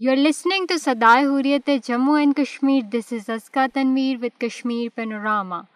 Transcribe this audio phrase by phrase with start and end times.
[0.00, 2.82] You're listening to Sadai Hurriyat Jammu and Kashmir.
[2.88, 5.66] This is Azka Tanveer with Kashmir Panorama.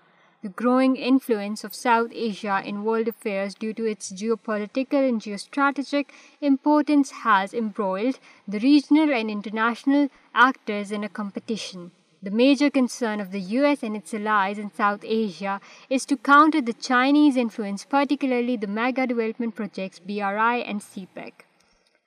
[0.42, 6.14] The growing influence of South Asia in world affairs due to its geopolitical and geostrategic
[6.40, 10.08] importance has embroiled the regional and international
[10.46, 11.90] actors in a competition.
[12.22, 15.60] The major concern of the US and its allies in South Asia
[15.90, 21.32] is to counter the Chinese influence, particularly the mega development projects BRI and CPEC.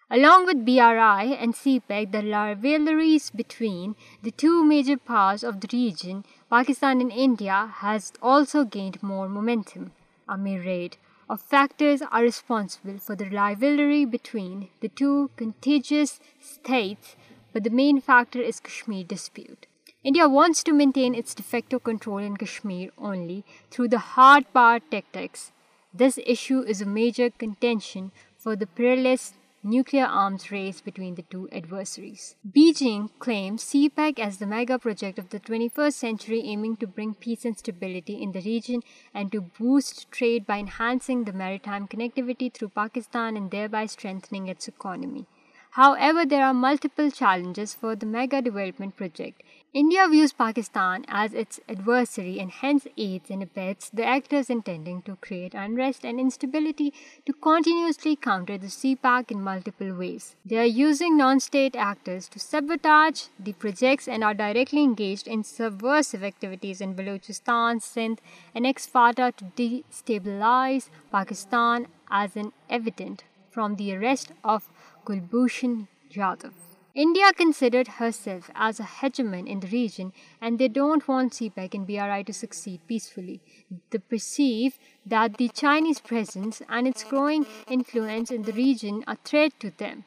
[0.10, 5.68] Along with BRI and CPEC, there are rivalries between the two major powers of the
[5.74, 6.24] region.
[6.48, 9.94] Pakistan and India has also gained more momentum.
[10.30, 17.16] A myriad of factors are responsible for the rivalry between the two contiguous states,
[17.52, 19.66] but the main factor is Kashmir dispute.
[20.04, 24.80] India wants to maintain its de facto control in Kashmir only through the hard power
[24.80, 25.52] tactics.
[25.92, 29.34] This issue is a major contention for the peerless
[29.66, 32.36] nuclear arms race between the two adversaries.
[32.56, 37.46] Beijing claims CPEC as the mega project of the 21st century, aiming to bring peace
[37.46, 42.78] and stability in the region and to boost trade by enhancing the maritime connectivity through
[42.82, 45.26] Pakistan and thereby strengthening its economy.
[45.72, 49.42] However, there are multiple challenges for the mega development project,
[49.80, 55.16] India views Pakistan as its adversary and hence aids and abets the actors intending to
[55.26, 56.88] create unrest and instability
[57.26, 60.30] to continuously counter the CPAC in multiple ways.
[60.46, 66.24] They are using non-state actors to sabotage the projects and are directly engaged in subversive
[66.24, 68.22] activities in Balochistan, Sindh
[68.56, 71.88] and ex-Fata to destabilize Pakistan,
[72.24, 74.70] as an evident from the arrest of
[75.04, 75.76] Kulbhushan
[76.18, 76.56] Jadhav.
[76.96, 81.86] India considered herself as a hegemon in the region, and they don't want CPEC and
[81.86, 83.42] BRI to succeed peacefully.
[83.90, 89.28] They perceive that the Chinese presence and its growing influence in the region are a
[89.28, 90.06] threat to them.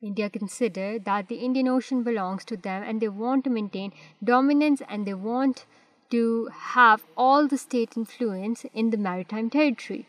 [0.00, 3.92] India considers that the Indian Ocean belongs to them, and they want to maintain
[4.24, 5.66] dominance, and they want
[6.12, 10.06] to have all the state influence in the maritime territory.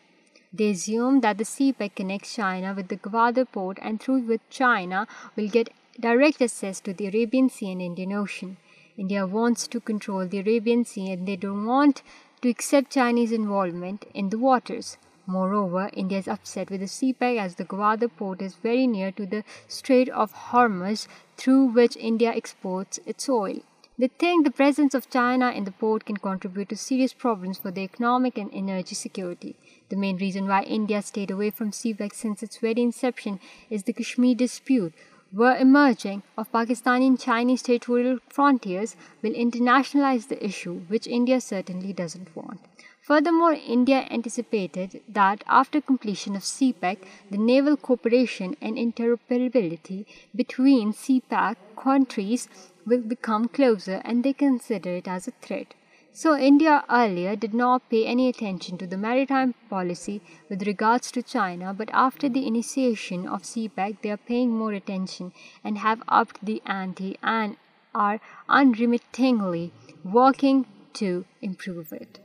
[0.55, 5.07] They assume that the CPEC connects China with the Gwadar port, and through with China
[5.35, 5.67] will get
[5.99, 8.57] direct access to the Arabian Sea and Indian Ocean.
[8.97, 12.01] India wants to control the Arabian Sea and they don't want
[12.41, 14.97] to accept Chinese involvement in the waters.
[15.25, 19.25] Moreover, India is upset with the CPEC as the Gwadar port is very near to
[19.25, 21.07] the Strait of Hormuz
[21.37, 23.59] through which India exports its oil.
[23.97, 27.69] They think the presence of China in the port can contribute to serious problems for
[27.69, 29.55] their economic and energy security.
[29.89, 33.39] The main reason why India stayed away from CPEC since its very inception
[33.69, 34.93] is the Kashmir dispute,
[35.33, 41.91] were emerging of Pakistani and Chinese territorial frontiers will internationalize the issue, which India certainly
[41.91, 42.59] doesn't want.
[43.01, 46.99] Furthermore, India anticipated that after completion of CPAC,
[47.31, 50.05] the naval cooperation and interoperability
[50.35, 52.47] between CPAC countries
[52.85, 55.67] will become closer and they consider it as a threat.
[56.15, 61.23] So India earlier did not pay any attention to the maritime policy with regards to
[61.23, 65.33] China, but after the initiation of CPEC, they are paying more attention
[65.63, 67.57] and have upped the ante and
[67.95, 69.71] are unremittingly
[70.05, 72.19] working to improve it.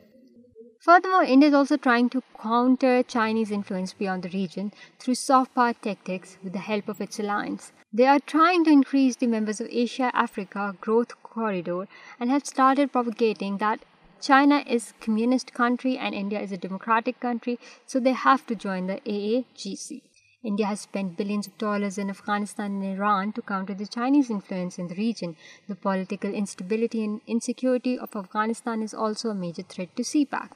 [0.88, 5.74] Furthermore, India is also trying to counter Chinese influence beyond the region through soft power
[5.74, 7.72] tactics with the help of its alliance.
[7.92, 11.86] They are trying to increase the members of Asia-Africa Growth Corridor
[12.18, 13.80] and have started propagating that
[14.22, 18.54] China is a communist country and India is a democratic country, so they have to
[18.54, 20.00] join the AAGC.
[20.42, 24.78] India has spent billions of dollars in Afghanistan and Iran to counter the Chinese influence
[24.78, 25.36] in the region.
[25.68, 30.48] The political instability and insecurity of Afghanistan is also a major threat to CPAC.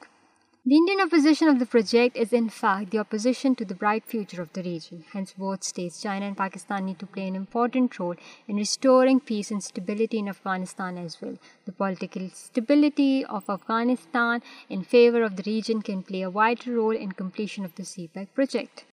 [0.65, 4.41] The Indian opposition of the project is in fact the opposition to the bright future
[4.41, 5.03] of the region.
[5.11, 8.15] Hence, both states, China and Pakistan, need to play an important role
[8.47, 11.35] in restoring peace and stability in Afghanistan as well.
[11.65, 16.95] The political stability of Afghanistan in favor of the region can play a vital role
[16.95, 18.81] in completion of the CPAC project.